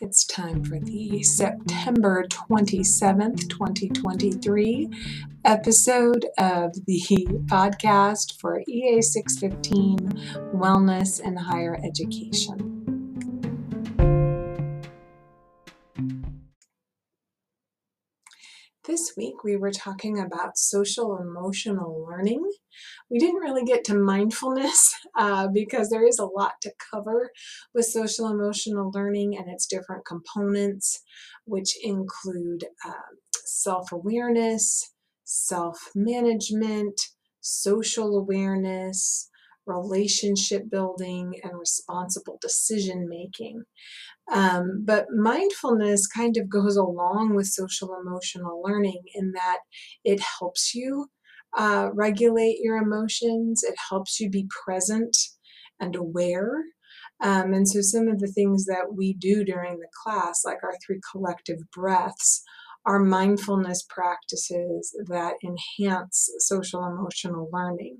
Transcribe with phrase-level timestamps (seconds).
[0.00, 4.88] It's time for the September 27th, 2023
[5.44, 9.98] episode of the podcast for EA 615
[10.52, 12.71] Wellness and Higher Education.
[18.92, 22.44] This week we were talking about social emotional learning.
[23.10, 27.30] We didn't really get to mindfulness uh, because there is a lot to cover
[27.72, 31.00] with social emotional learning and its different components,
[31.46, 33.14] which include uh,
[33.46, 34.92] self awareness,
[35.24, 37.00] self management,
[37.40, 39.30] social awareness,
[39.66, 43.64] relationship building, and responsible decision making.
[44.30, 49.58] Um, but mindfulness kind of goes along with social emotional learning in that
[50.04, 51.08] it helps you
[51.56, 55.16] uh, regulate your emotions, it helps you be present
[55.78, 56.62] and aware.
[57.20, 60.74] Um, and so, some of the things that we do during the class, like our
[60.84, 62.42] three collective breaths,
[62.84, 67.98] are mindfulness practices that enhance social emotional learning.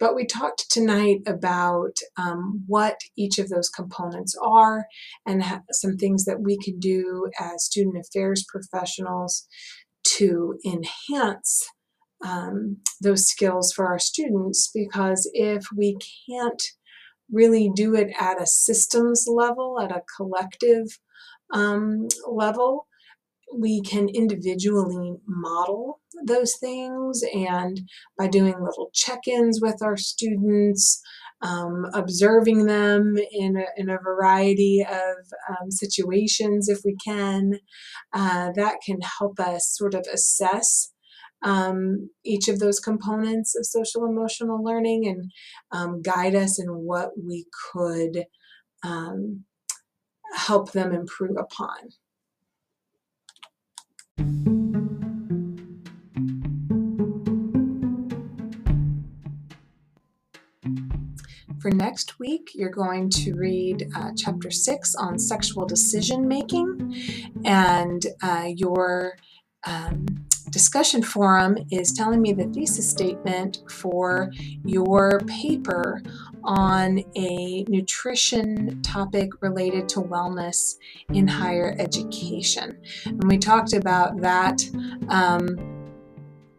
[0.00, 4.86] But we talked tonight about um, what each of those components are
[5.26, 9.46] and some things that we can do as student affairs professionals
[10.16, 11.66] to enhance
[12.24, 14.70] um, those skills for our students.
[14.74, 15.96] Because if we
[16.28, 16.62] can't
[17.30, 20.98] really do it at a systems level, at a collective
[21.52, 22.86] um, level,
[23.58, 27.82] we can individually model those things and
[28.18, 31.00] by doing little check-ins with our students
[31.42, 35.16] um, observing them in a, in a variety of
[35.50, 37.58] um, situations if we can
[38.12, 40.92] uh, that can help us sort of assess
[41.42, 45.30] um, each of those components of social emotional learning and
[45.72, 48.24] um, guide us in what we could
[48.82, 49.44] um,
[50.34, 51.90] help them improve upon
[61.64, 66.94] for next week, you're going to read uh, chapter six on sexual decision making,
[67.46, 69.16] and uh, your
[69.66, 70.04] um,
[70.50, 74.30] discussion forum is telling me the thesis statement for
[74.62, 76.02] your paper
[76.44, 80.74] on a nutrition topic related to wellness
[81.12, 82.78] in higher education.
[83.06, 84.62] And we talked about that.
[85.08, 85.74] Um,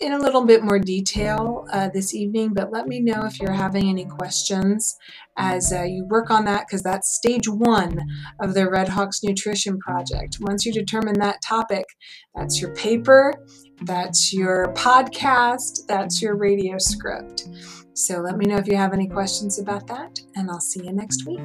[0.00, 3.52] in a little bit more detail uh, this evening, but let me know if you're
[3.52, 4.96] having any questions
[5.36, 8.00] as uh, you work on that because that's stage one
[8.40, 10.38] of the Red Hawks Nutrition Project.
[10.40, 11.84] Once you determine that topic,
[12.34, 13.34] that's your paper,
[13.82, 17.48] that's your podcast, that's your radio script.
[17.94, 20.92] So let me know if you have any questions about that, and I'll see you
[20.92, 21.40] next week.